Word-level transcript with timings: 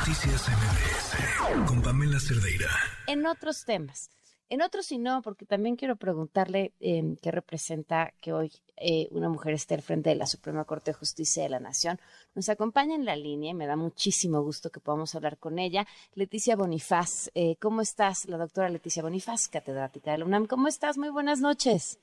Noticias 0.00 0.48
MBS 0.48 1.68
con 1.68 1.82
Pamela 1.82 2.18
Cerdeira. 2.18 2.70
En 3.06 3.26
otros 3.26 3.66
temas. 3.66 4.08
En 4.48 4.62
otros 4.62 4.86
sí 4.86 4.96
no, 4.96 5.20
porque 5.20 5.44
también 5.44 5.76
quiero 5.76 5.96
preguntarle 5.96 6.72
eh, 6.80 7.02
qué 7.22 7.30
representa 7.30 8.10
que 8.22 8.32
hoy 8.32 8.50
eh, 8.78 9.08
una 9.10 9.28
mujer 9.28 9.52
esté 9.52 9.74
al 9.74 9.82
frente 9.82 10.08
de 10.08 10.16
la 10.16 10.24
Suprema 10.24 10.64
Corte 10.64 10.92
de 10.92 10.96
Justicia 10.96 11.42
de 11.42 11.50
la 11.50 11.60
Nación. 11.60 11.98
Nos 12.34 12.48
acompaña 12.48 12.94
en 12.94 13.04
la 13.04 13.14
línea 13.14 13.50
y 13.50 13.54
me 13.54 13.66
da 13.66 13.76
muchísimo 13.76 14.40
gusto 14.40 14.70
que 14.70 14.80
podamos 14.80 15.14
hablar 15.14 15.36
con 15.36 15.58
ella. 15.58 15.86
Leticia 16.14 16.56
Bonifaz, 16.56 17.28
eh, 17.34 17.56
¿cómo 17.60 17.82
estás? 17.82 18.26
La 18.26 18.38
doctora 18.38 18.70
Leticia 18.70 19.02
Bonifaz, 19.02 19.48
catedrática 19.48 20.12
de 20.12 20.18
la 20.18 20.24
UNAM. 20.24 20.46
¿Cómo 20.46 20.68
estás? 20.68 20.96
Muy 20.96 21.10
buenas 21.10 21.42
noches. 21.42 22.00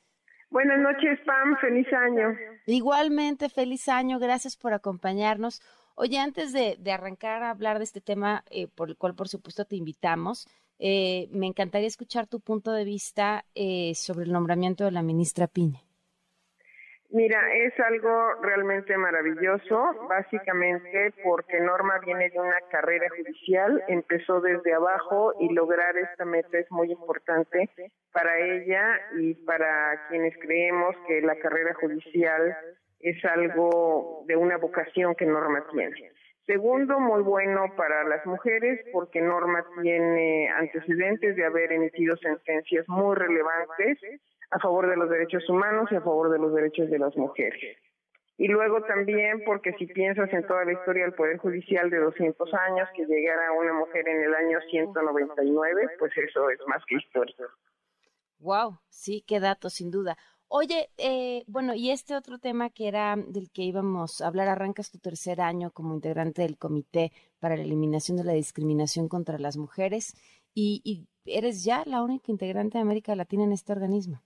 Buenas 0.52 0.79
noches, 0.79 1.20
Pam. 1.25 1.57
Feliz 1.59 1.88
año. 1.91 2.38
Igualmente, 2.68 3.50
feliz 3.50 3.89
año. 3.89 4.20
Gracias 4.20 4.55
por 4.55 4.73
acompañarnos. 4.73 5.64
Oye, 6.00 6.20
antes 6.20 6.54
de, 6.54 6.77
arrancar 6.91 7.41
a 7.41 7.50
hablar 7.50 7.79
de 7.79 7.84
este 7.84 8.02
tema, 8.02 8.43
eh, 8.52 8.68
por 8.68 8.89
el 8.89 8.97
cual 8.97 9.15
por 9.15 9.29
supuesto 9.29 9.65
te 9.65 9.75
invitamos, 9.75 10.47
eh, 10.78 11.28
me 11.32 11.47
encantaría 11.47 11.88
escuchar 11.88 12.28
tu 12.28 12.39
punto 12.39 12.71
de 12.71 12.86
vista 12.86 13.46
eh, 13.55 13.93
sobre 13.96 14.25
el 14.25 14.32
nombramiento 14.32 14.86
de 14.86 14.91
la 14.91 15.02
ministra 15.02 15.47
Piña. 15.47 15.79
Mira, 17.10 17.41
es 17.52 17.74
algo 17.79 18.36
realmente 18.43 18.96
maravilloso, 18.96 20.07
básicamente 20.07 21.15
porque 21.24 21.60
Norma 21.61 21.97
viene 22.05 22.29
de 22.29 22.39
una 22.39 22.61
carrera 22.69 23.07
judicial, 23.10 23.83
empezó 23.88 24.39
desde 24.39 24.75
abajo 24.75 25.33
y 25.39 25.52
lograr 25.52 25.97
esta 25.97 26.25
meta 26.25 26.60
es 26.60 26.69
muy 26.69 26.91
importante 26.91 27.71
para 28.11 28.38
ella 28.38 28.83
y 29.18 29.33
para 29.33 30.07
quienes 30.10 30.38
creemos 30.38 30.96
que 31.07 31.21
la 31.21 31.39
carrera 31.39 31.74
judicial 31.74 32.55
es 33.00 33.23
algo 33.25 34.23
de 34.28 34.36
una 34.36 34.58
vocación 34.58 35.16
que 35.16 35.25
Norma 35.25 35.66
tiene. 35.72 36.11
Segundo, 36.45 37.00
muy 37.00 37.23
bueno 37.23 37.73
para 37.75 38.05
las 38.05 38.25
mujeres 38.25 38.80
porque 38.94 39.22
Norma 39.22 39.66
tiene 39.81 40.50
antecedentes 40.50 41.36
de 41.36 41.45
haber 41.45 41.73
emitido 41.73 42.16
sentencias 42.17 42.88
muy 42.88 43.16
relevantes 43.16 43.99
a 44.52 44.59
favor 44.59 44.89
de 44.89 44.95
los 44.95 45.09
derechos 45.09 45.47
humanos 45.49 45.89
y 45.91 45.95
a 45.95 46.02
favor 46.02 46.31
de 46.31 46.39
los 46.39 46.53
derechos 46.53 46.89
de 46.89 46.99
las 46.99 47.16
mujeres. 47.17 47.77
Y 48.38 48.47
luego 48.47 48.81
también 48.83 49.43
porque 49.45 49.73
si 49.73 49.88
piensas 49.88 50.31
en 50.31 50.45
toda 50.45 50.64
la 50.64 50.71
historia 50.71 51.03
del 51.03 51.16
Poder 51.16 51.38
Judicial 51.38 51.89
de 51.89 51.97
200 51.97 52.53
años, 52.53 52.88
que 52.95 53.05
llegara 53.05 53.52
una 53.52 53.73
mujer 53.73 54.08
en 54.08 54.23
el 54.23 54.33
año 54.33 54.59
199, 54.69 55.89
pues 55.97 56.16
eso 56.17 56.49
es 56.49 56.59
más 56.67 56.81
que 56.86 56.95
histórico. 56.95 57.43
Wow, 58.39 58.77
sí, 58.89 59.23
qué 59.27 59.39
dato, 59.39 59.69
sin 59.69 59.89
duda. 59.89 60.16
Oye, 60.49 60.89
eh, 60.97 61.43
bueno, 61.47 61.73
y 61.75 61.89
este 61.91 62.15
otro 62.15 62.39
tema 62.39 62.69
que 62.69 62.87
era 62.87 63.15
del 63.17 63.51
que 63.51 63.63
íbamos 63.63 64.21
a 64.21 64.27
hablar, 64.27 64.47
arrancas 64.47 64.91
tu 64.91 64.97
tercer 64.97 65.41
año 65.41 65.71
como 65.71 65.93
integrante 65.93 66.41
del 66.41 66.57
Comité 66.57 67.11
para 67.39 67.57
la 67.57 67.63
Eliminación 67.63 68.17
de 68.17 68.23
la 68.23 68.33
Discriminación 68.33 69.09
contra 69.09 69.39
las 69.39 69.57
Mujeres 69.57 70.15
y, 70.53 70.81
y 70.85 71.07
eres 71.25 71.63
ya 71.65 71.83
la 71.85 72.01
única 72.01 72.31
integrante 72.31 72.77
de 72.77 72.81
América 72.83 73.15
Latina 73.15 73.43
en 73.43 73.51
este 73.51 73.73
organismo. 73.73 74.21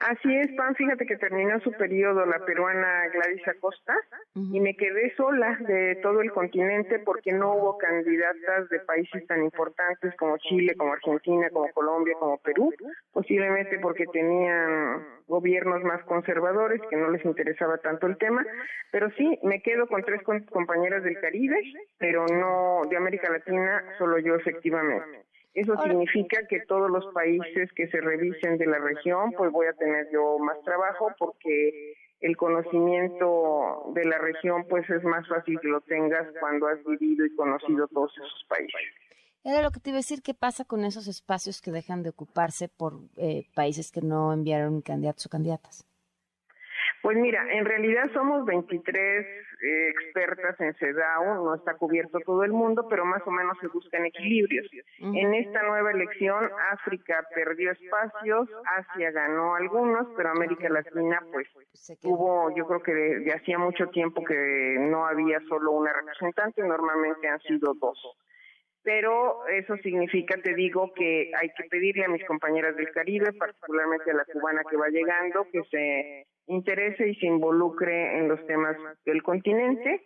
Así 0.00 0.34
es, 0.34 0.50
Pan, 0.52 0.74
fíjate 0.76 1.04
que 1.04 1.18
terminó 1.18 1.60
su 1.60 1.72
periodo 1.72 2.24
la 2.24 2.38
peruana 2.46 3.06
Gladys 3.12 3.46
Acosta 3.46 3.94
y 4.34 4.58
me 4.58 4.74
quedé 4.74 5.14
sola 5.14 5.58
de 5.60 5.96
todo 5.96 6.22
el 6.22 6.32
continente 6.32 7.00
porque 7.00 7.32
no 7.32 7.52
hubo 7.54 7.76
candidatas 7.76 8.70
de 8.70 8.80
países 8.80 9.26
tan 9.26 9.44
importantes 9.44 10.14
como 10.16 10.38
Chile, 10.38 10.74
como 10.74 10.94
Argentina, 10.94 11.50
como 11.50 11.70
Colombia, 11.72 12.14
como 12.18 12.38
Perú, 12.38 12.72
posiblemente 13.12 13.78
porque 13.78 14.06
tenían 14.06 15.06
gobiernos 15.26 15.82
más 15.82 16.02
conservadores 16.04 16.80
que 16.88 16.96
no 16.96 17.10
les 17.10 17.22
interesaba 17.26 17.76
tanto 17.76 18.06
el 18.06 18.16
tema, 18.16 18.42
pero 18.90 19.10
sí, 19.18 19.38
me 19.42 19.60
quedo 19.60 19.86
con 19.86 20.02
tres 20.02 20.22
compañeras 20.50 21.04
del 21.04 21.20
Caribe, 21.20 21.60
pero 21.98 22.24
no 22.26 22.88
de 22.88 22.96
América 22.96 23.30
Latina, 23.30 23.84
solo 23.98 24.18
yo 24.18 24.34
efectivamente. 24.36 25.29
Eso 25.54 25.76
significa 25.82 26.46
que 26.48 26.60
todos 26.60 26.90
los 26.90 27.06
países 27.12 27.72
que 27.72 27.88
se 27.88 28.00
revisen 28.00 28.56
de 28.56 28.66
la 28.66 28.78
región, 28.78 29.32
pues 29.36 29.50
voy 29.50 29.66
a 29.66 29.72
tener 29.72 30.08
yo 30.12 30.38
más 30.38 30.60
trabajo 30.62 31.12
porque 31.18 31.94
el 32.20 32.36
conocimiento 32.36 33.90
de 33.94 34.04
la 34.04 34.18
región 34.18 34.64
pues 34.68 34.88
es 34.88 35.02
más 35.02 35.26
fácil 35.26 35.58
que 35.60 35.68
lo 35.68 35.80
tengas 35.80 36.26
cuando 36.38 36.68
has 36.68 36.78
vivido 36.84 37.26
y 37.26 37.34
conocido 37.34 37.88
todos 37.88 38.12
esos 38.16 38.44
países. 38.48 38.80
Era 39.42 39.62
lo 39.62 39.70
que 39.70 39.80
te 39.80 39.90
iba 39.90 39.96
a 39.96 40.04
decir, 40.04 40.22
¿qué 40.22 40.34
pasa 40.34 40.64
con 40.64 40.84
esos 40.84 41.08
espacios 41.08 41.62
que 41.62 41.70
dejan 41.70 42.02
de 42.02 42.10
ocuparse 42.10 42.68
por 42.68 43.00
eh, 43.16 43.46
países 43.54 43.90
que 43.90 44.02
no 44.02 44.32
enviaron 44.32 44.82
candidatos 44.82 45.26
o 45.26 45.30
candidatas? 45.30 45.89
Pues 47.02 47.16
mira, 47.16 47.42
en 47.52 47.64
realidad 47.64 48.10
somos 48.12 48.44
23 48.44 49.26
eh, 49.62 49.88
expertas 49.88 50.60
en 50.60 50.74
CEDAW, 50.74 51.44
no 51.44 51.54
está 51.54 51.74
cubierto 51.74 52.18
todo 52.20 52.44
el 52.44 52.52
mundo, 52.52 52.86
pero 52.88 53.04
más 53.04 53.22
o 53.26 53.30
menos 53.30 53.56
se 53.60 53.68
buscan 53.68 54.04
equilibrios. 54.04 54.66
En 54.98 55.34
esta 55.34 55.62
nueva 55.62 55.92
elección, 55.92 56.50
África 56.72 57.26
perdió 57.34 57.72
espacios, 57.72 58.48
Asia 58.76 59.10
ganó 59.12 59.54
algunos, 59.54 60.08
pero 60.16 60.30
América 60.30 60.68
Latina, 60.68 61.22
pues, 61.32 61.48
hubo, 62.02 62.54
yo 62.54 62.66
creo 62.66 62.82
que 62.82 62.92
de 62.92 63.32
hacía 63.32 63.58
mucho 63.58 63.88
tiempo 63.88 64.22
que 64.22 64.76
no 64.78 65.06
había 65.06 65.40
solo 65.48 65.72
una 65.72 65.92
representante, 65.92 66.62
normalmente 66.62 67.28
han 67.28 67.40
sido 67.40 67.74
dos 67.74 67.98
pero 68.82 69.46
eso 69.48 69.76
significa, 69.78 70.40
te 70.42 70.54
digo, 70.54 70.92
que 70.94 71.30
hay 71.38 71.50
que 71.50 71.64
pedirle 71.64 72.04
a 72.04 72.08
mis 72.08 72.24
compañeras 72.24 72.76
del 72.76 72.90
Caribe, 72.92 73.32
particularmente 73.32 74.10
a 74.10 74.14
la 74.14 74.24
cubana 74.24 74.62
que 74.68 74.76
va 74.76 74.88
llegando, 74.88 75.46
que 75.52 75.62
se 75.70 76.26
interese 76.46 77.08
y 77.08 77.14
se 77.16 77.26
involucre 77.26 78.18
en 78.18 78.28
los 78.28 78.44
temas 78.46 78.76
del 79.04 79.22
continente. 79.22 80.02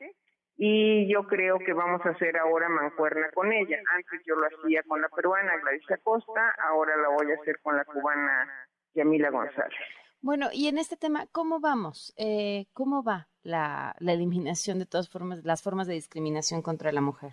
Y 0.56 1.12
yo 1.12 1.26
creo 1.26 1.58
que 1.58 1.72
vamos 1.72 2.00
a 2.04 2.10
hacer 2.10 2.36
ahora 2.36 2.68
mancuerna 2.68 3.30
con 3.32 3.52
ella. 3.52 3.78
Antes 3.94 4.20
yo 4.24 4.36
lo 4.36 4.46
hacía 4.46 4.82
con 4.84 5.00
la 5.00 5.08
peruana 5.08 5.56
Gladys 5.58 5.90
Acosta, 5.90 6.54
ahora 6.68 6.96
la 6.96 7.08
voy 7.08 7.30
a 7.32 7.40
hacer 7.40 7.58
con 7.60 7.76
la 7.76 7.84
cubana 7.84 8.68
Yamila 8.94 9.30
González. 9.30 9.78
Bueno, 10.20 10.48
y 10.52 10.68
en 10.68 10.78
este 10.78 10.96
tema, 10.96 11.26
¿cómo 11.32 11.60
vamos? 11.60 12.14
Eh, 12.16 12.66
¿Cómo 12.72 13.02
va 13.02 13.28
la, 13.42 13.94
la 13.98 14.12
eliminación 14.12 14.78
de 14.78 14.86
todas 14.86 15.10
formas, 15.10 15.44
las 15.44 15.62
formas 15.62 15.86
de 15.86 15.94
discriminación 15.94 16.62
contra 16.62 16.92
la 16.92 17.00
mujer? 17.00 17.32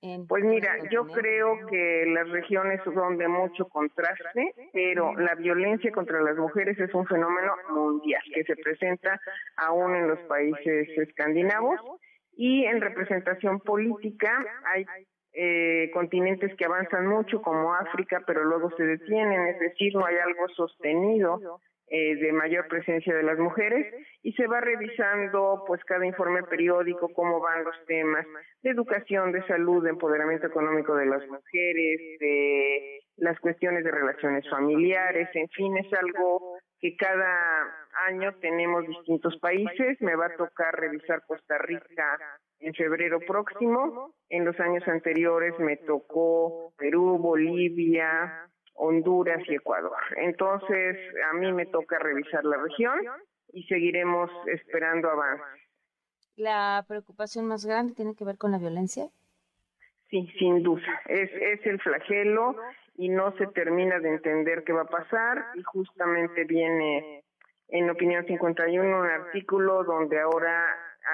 Pues 0.00 0.44
mira, 0.44 0.76
yo 0.90 1.06
creo 1.08 1.66
que 1.66 2.04
las 2.06 2.28
regiones 2.28 2.80
son 2.84 3.18
de 3.18 3.26
mucho 3.26 3.68
contraste, 3.68 4.54
pero 4.72 5.14
la 5.16 5.34
violencia 5.34 5.90
contra 5.90 6.20
las 6.20 6.36
mujeres 6.36 6.78
es 6.78 6.94
un 6.94 7.04
fenómeno 7.06 7.52
mundial 7.70 8.22
que 8.32 8.44
se 8.44 8.54
presenta 8.56 9.20
aún 9.56 9.96
en 9.96 10.08
los 10.08 10.20
países 10.20 10.88
escandinavos 10.96 11.80
y 12.36 12.64
en 12.64 12.80
representación 12.80 13.58
política 13.58 14.30
hay 14.66 14.86
eh, 15.32 15.90
continentes 15.92 16.54
que 16.56 16.64
avanzan 16.64 17.06
mucho 17.06 17.42
como 17.42 17.74
África, 17.74 18.22
pero 18.24 18.44
luego 18.44 18.70
se 18.76 18.84
detienen, 18.84 19.48
es 19.48 19.58
decir, 19.58 19.94
no 19.94 20.06
hay 20.06 20.16
algo 20.16 20.48
sostenido 20.50 21.60
eh, 21.90 22.16
de 22.16 22.32
mayor 22.32 22.68
presencia 22.68 23.14
de 23.14 23.22
las 23.22 23.38
mujeres 23.38 23.94
y 24.22 24.32
se 24.32 24.46
va 24.46 24.60
revisando 24.60 25.64
pues 25.66 25.82
cada 25.84 26.04
informe 26.04 26.42
periódico 26.42 27.08
cómo 27.14 27.40
van 27.40 27.64
los 27.64 27.76
temas 27.86 28.26
de 28.62 28.70
educación, 28.70 29.32
de 29.32 29.46
salud, 29.46 29.82
de 29.82 29.90
empoderamiento 29.90 30.46
económico 30.46 30.94
de 30.94 31.06
las 31.06 31.26
mujeres, 31.26 32.00
de 32.20 33.00
las 33.16 33.38
cuestiones 33.40 33.84
de 33.84 33.90
relaciones 33.90 34.48
familiares, 34.48 35.28
en 35.34 35.48
fin, 35.48 35.76
es 35.78 35.92
algo 35.92 36.58
que 36.80 36.96
cada 36.96 37.66
año 38.06 38.34
tenemos 38.40 38.86
distintos 38.86 39.36
países, 39.38 40.00
me 40.00 40.14
va 40.14 40.26
a 40.26 40.36
tocar 40.36 40.78
revisar 40.78 41.22
Costa 41.26 41.58
Rica 41.58 42.18
en 42.60 42.74
febrero 42.74 43.18
próximo, 43.20 44.14
en 44.28 44.44
los 44.44 44.58
años 44.60 44.86
anteriores 44.86 45.58
me 45.58 45.76
tocó 45.78 46.72
Perú, 46.76 47.18
Bolivia, 47.18 48.48
Honduras 48.78 49.40
y 49.48 49.54
Ecuador. 49.54 49.98
Entonces, 50.16 50.96
a 51.30 51.34
mí 51.34 51.52
me 51.52 51.66
toca 51.66 51.98
revisar 51.98 52.44
la 52.44 52.56
región 52.56 53.00
y 53.52 53.64
seguiremos 53.64 54.30
esperando 54.46 55.10
avances. 55.10 55.62
¿La 56.36 56.84
preocupación 56.86 57.46
más 57.46 57.66
grande 57.66 57.94
tiene 57.94 58.14
que 58.14 58.24
ver 58.24 58.38
con 58.38 58.52
la 58.52 58.58
violencia? 58.58 59.08
Sí, 60.08 60.26
sin 60.38 60.62
duda. 60.62 60.86
Es, 61.06 61.30
es 61.32 61.66
el 61.66 61.80
flagelo 61.80 62.56
y 62.96 63.08
no 63.08 63.36
se 63.36 63.48
termina 63.48 63.98
de 63.98 64.10
entender 64.10 64.64
qué 64.64 64.72
va 64.72 64.82
a 64.82 64.86
pasar 64.86 65.44
y 65.54 65.62
justamente 65.62 66.44
viene 66.44 67.24
en 67.68 67.90
Opinión 67.90 68.24
51 68.26 69.00
un 69.00 69.06
artículo 69.06 69.84
donde 69.84 70.20
ahora 70.20 70.64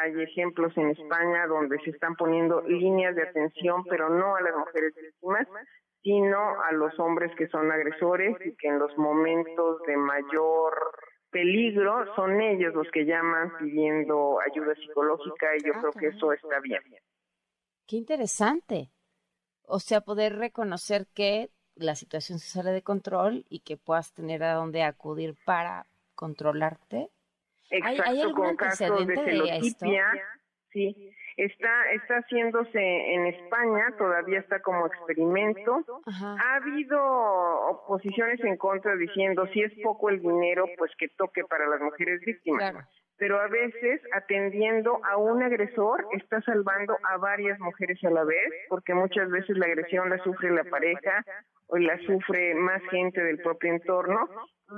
hay 0.02 0.22
ejemplos 0.22 0.76
en 0.76 0.90
España 0.90 1.46
donde 1.46 1.78
se 1.80 1.90
están 1.90 2.14
poniendo 2.16 2.62
líneas 2.62 3.14
de 3.14 3.22
atención, 3.22 3.84
pero 3.84 4.08
no 4.08 4.36
a 4.36 4.40
las 4.40 4.56
mujeres 4.56 4.94
víctimas, 4.94 5.48
sino 6.04 6.62
a 6.62 6.72
los 6.72 6.96
hombres 7.00 7.34
que 7.36 7.48
son 7.48 7.72
agresores 7.72 8.36
y 8.44 8.54
que 8.56 8.68
en 8.68 8.78
los 8.78 8.96
momentos 8.98 9.80
de 9.86 9.96
mayor 9.96 10.74
peligro 11.30 12.14
son 12.14 12.40
ellos 12.40 12.74
los 12.74 12.88
que 12.90 13.06
llaman 13.06 13.56
pidiendo 13.58 14.38
ayuda 14.40 14.74
psicológica 14.74 15.56
y 15.56 15.64
yo 15.64 15.72
ah, 15.74 15.78
creo 15.80 15.92
que 15.92 16.06
eso 16.16 16.32
está 16.32 16.60
bien. 16.60 16.82
Qué 17.86 17.96
interesante. 17.96 18.90
O 19.66 19.80
sea, 19.80 20.02
poder 20.02 20.36
reconocer 20.36 21.06
que 21.14 21.50
la 21.74 21.94
situación 21.94 22.38
se 22.38 22.48
sale 22.48 22.70
de 22.70 22.82
control 22.82 23.46
y 23.48 23.60
que 23.60 23.78
puedas 23.78 24.12
tener 24.12 24.42
a 24.44 24.54
dónde 24.54 24.82
acudir 24.82 25.34
para 25.46 25.86
controlarte. 26.14 27.10
Exacto, 27.70 28.32
con 28.34 28.56
casos 28.56 29.06
de 29.06 29.16
celotipia, 29.16 30.12
Sí, 30.74 31.10
está 31.36 31.92
está 31.92 32.16
haciéndose 32.16 33.14
en 33.14 33.26
España, 33.26 33.94
todavía 33.96 34.40
está 34.40 34.60
como 34.60 34.86
experimento. 34.86 35.84
Ha 36.04 36.56
habido 36.56 36.98
oposiciones 37.00 38.40
en 38.40 38.56
contra 38.56 38.96
diciendo 38.96 39.46
si 39.52 39.62
es 39.62 39.72
poco 39.82 40.10
el 40.10 40.20
dinero, 40.20 40.66
pues 40.76 40.90
que 40.98 41.08
toque 41.08 41.44
para 41.44 41.66
las 41.68 41.80
mujeres 41.80 42.20
víctimas. 42.20 42.74
Pero 43.16 43.40
a 43.40 43.48
veces 43.48 44.00
atendiendo 44.12 45.00
a 45.04 45.16
un 45.16 45.42
agresor 45.42 46.04
está 46.12 46.40
salvando 46.42 46.96
a 47.10 47.16
varias 47.18 47.58
mujeres 47.60 48.02
a 48.04 48.10
la 48.10 48.24
vez, 48.24 48.52
porque 48.68 48.94
muchas 48.94 49.30
veces 49.30 49.56
la 49.56 49.66
agresión 49.66 50.10
la 50.10 50.18
sufre 50.24 50.50
la 50.50 50.64
pareja 50.64 51.24
o 51.68 51.78
la 51.78 51.98
sufre 52.00 52.54
más 52.54 52.82
gente 52.90 53.22
del 53.22 53.38
propio 53.38 53.72
entorno. 53.72 54.28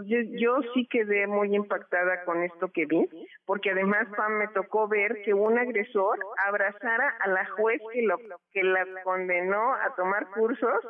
Yo, 0.05 0.19
yo, 0.39 0.59
sí 0.75 0.87
quedé 0.91 1.27
muy 1.27 1.55
impactada 1.55 2.25
con 2.25 2.43
esto 2.43 2.69
que 2.73 2.87
vi, 2.87 3.09
porque 3.47 3.71
además 3.71 4.09
Pam 4.17 4.33
me 4.33 4.49
tocó 4.49 4.89
ver 4.89 5.23
que 5.25 5.33
un 5.33 5.59
agresor 5.59 6.19
abrazara 6.47 7.17
a 7.21 7.29
la 7.29 7.47
juez 7.51 7.81
que 7.93 8.03
lo 8.03 8.19
que 8.53 8.63
la 8.63 8.85
condenó 9.05 9.75
a 9.75 9.95
tomar 9.95 10.29
cursos 10.31 10.85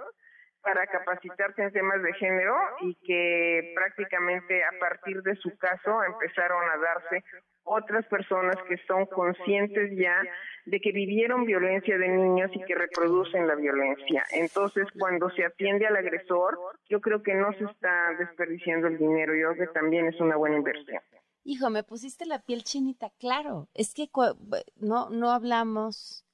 para 0.66 0.86
capacitarse 0.88 1.62
en 1.62 1.72
temas 1.72 2.02
de 2.02 2.12
género 2.14 2.56
y 2.80 2.94
que 2.96 3.72
prácticamente 3.76 4.64
a 4.64 4.72
partir 4.80 5.22
de 5.22 5.36
su 5.36 5.56
caso 5.56 6.02
empezaron 6.02 6.60
a 6.68 6.76
darse 6.76 7.24
otras 7.62 8.04
personas 8.06 8.56
que 8.68 8.76
son 8.88 9.06
conscientes 9.06 9.92
ya 9.96 10.22
de 10.64 10.80
que 10.80 10.90
vivieron 10.90 11.44
violencia 11.44 11.96
de 11.98 12.08
niños 12.08 12.50
y 12.52 12.64
que 12.64 12.74
reproducen 12.74 13.46
la 13.46 13.54
violencia. 13.54 14.24
Entonces, 14.32 14.86
cuando 14.98 15.30
se 15.30 15.44
atiende 15.44 15.86
al 15.86 15.96
agresor, 15.96 16.58
yo 16.88 17.00
creo 17.00 17.22
que 17.22 17.34
no 17.34 17.52
se 17.52 17.64
está 17.64 18.12
desperdiciando 18.18 18.88
el 18.88 18.98
dinero, 18.98 19.34
yo 19.34 19.52
creo 19.52 19.68
que 19.68 19.72
también 19.72 20.06
es 20.06 20.20
una 20.20 20.36
buena 20.36 20.56
inversión. 20.56 21.00
Hijo, 21.44 21.70
me 21.70 21.84
pusiste 21.84 22.26
la 22.26 22.40
piel 22.40 22.64
chinita, 22.64 23.10
claro. 23.20 23.68
Es 23.72 23.94
que 23.94 24.08
no, 24.80 25.10
no 25.10 25.30
hablamos, 25.30 26.25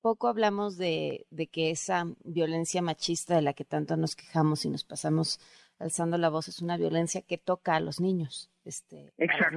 poco 0.00 0.28
hablamos 0.28 0.76
de, 0.76 1.26
de 1.30 1.46
que 1.46 1.70
esa 1.70 2.04
violencia 2.24 2.82
machista 2.82 3.36
de 3.36 3.42
la 3.42 3.52
que 3.52 3.64
tanto 3.64 3.96
nos 3.96 4.16
quejamos 4.16 4.64
y 4.64 4.70
nos 4.70 4.84
pasamos 4.84 5.40
alzando 5.80 6.18
la 6.18 6.28
voz 6.28 6.48
es 6.48 6.60
una 6.60 6.76
violencia 6.76 7.22
que 7.22 7.38
toca 7.38 7.74
a 7.74 7.80
los 7.80 8.00
niños, 8.00 8.50
este, 8.64 9.12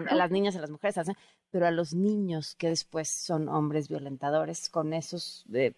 a 0.09 0.15
las, 0.15 0.31
niñas, 0.31 0.55
a 0.55 0.61
las 0.61 0.71
mujeres, 0.71 0.95
pero 1.51 1.67
a 1.67 1.71
los 1.71 1.93
niños 1.93 2.55
que 2.55 2.69
después 2.69 3.09
son 3.09 3.49
hombres 3.49 3.89
violentadores 3.89 4.69
con 4.69 4.93
esos, 4.93 5.45
eh, 5.53 5.73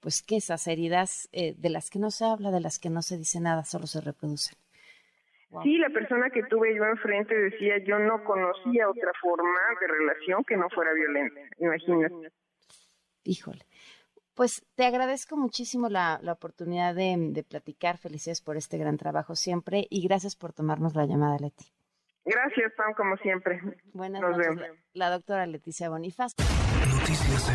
pues 0.00 0.22
que 0.22 0.36
esas 0.36 0.66
heridas 0.66 1.28
eh, 1.32 1.54
de 1.56 1.68
las 1.68 1.90
que 1.90 1.98
no 1.98 2.10
se 2.10 2.24
habla, 2.24 2.50
de 2.50 2.60
las 2.60 2.78
que 2.78 2.88
no 2.88 3.02
se 3.02 3.18
dice 3.18 3.40
nada, 3.40 3.64
solo 3.64 3.86
se 3.86 4.00
reproducen. 4.00 4.56
Sí, 5.64 5.78
la 5.78 5.90
persona 5.90 6.30
que 6.30 6.44
tuve 6.44 6.74
yo 6.76 6.84
enfrente 6.84 7.34
decía, 7.34 7.78
yo 7.84 7.98
no 7.98 8.22
conocía 8.22 8.88
otra 8.88 9.12
forma 9.20 9.58
de 9.80 9.86
relación 9.88 10.44
que 10.44 10.56
no 10.56 10.70
fuera 10.70 10.92
violenta, 10.94 11.40
imagínate. 11.58 12.32
Híjole. 13.24 13.66
Pues 14.34 14.64
te 14.74 14.84
agradezco 14.84 15.36
muchísimo 15.36 15.88
la, 15.88 16.20
oportunidad 16.32 16.94
de, 16.94 17.44
platicar. 17.48 17.98
Felicidades 17.98 18.40
por 18.40 18.56
este 18.56 18.78
gran 18.78 18.96
trabajo 18.96 19.34
siempre 19.34 19.86
y 19.90 20.06
gracias 20.06 20.36
por 20.36 20.52
tomarnos 20.52 20.94
la 20.94 21.06
llamada, 21.06 21.36
Leti. 21.38 21.72
Gracias, 22.24 22.72
Pam, 22.76 22.94
como 22.94 23.16
siempre. 23.16 23.60
Buenas 23.92 24.22
noches. 24.22 24.70
La, 24.92 25.10
doctora 25.10 25.46
Leticia 25.46 25.88
Bonifaz. 25.88 26.34
Noticias 26.38 27.50